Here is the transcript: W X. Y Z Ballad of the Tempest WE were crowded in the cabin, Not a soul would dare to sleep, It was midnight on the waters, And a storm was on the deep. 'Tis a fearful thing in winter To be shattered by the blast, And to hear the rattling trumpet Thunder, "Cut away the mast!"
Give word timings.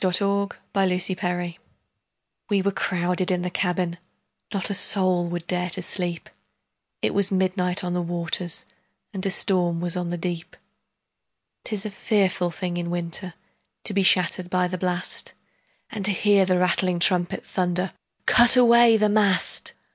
W 0.03 0.43
X. 0.49 0.57
Y 0.73 0.97
Z 0.97 1.13
Ballad 1.13 1.59
of 1.59 1.59
the 1.59 1.59
Tempest 1.59 1.59
WE 2.49 2.61
were 2.63 2.71
crowded 2.71 3.29
in 3.29 3.43
the 3.43 3.51
cabin, 3.51 3.99
Not 4.51 4.71
a 4.71 4.73
soul 4.73 5.27
would 5.29 5.45
dare 5.45 5.69
to 5.69 5.83
sleep, 5.83 6.27
It 7.03 7.13
was 7.13 7.29
midnight 7.29 7.83
on 7.83 7.93
the 7.93 8.01
waters, 8.01 8.65
And 9.13 9.23
a 9.27 9.29
storm 9.29 9.79
was 9.79 9.95
on 9.95 10.09
the 10.09 10.17
deep. 10.17 10.57
'Tis 11.65 11.85
a 11.85 11.91
fearful 11.91 12.49
thing 12.49 12.77
in 12.77 12.89
winter 12.89 13.35
To 13.83 13.93
be 13.93 14.01
shattered 14.01 14.49
by 14.49 14.67
the 14.67 14.79
blast, 14.79 15.33
And 15.91 16.03
to 16.05 16.11
hear 16.13 16.45
the 16.47 16.57
rattling 16.57 16.99
trumpet 16.99 17.45
Thunder, 17.45 17.93
"Cut 18.25 18.57
away 18.57 18.97
the 18.97 19.07
mast!" 19.07 19.73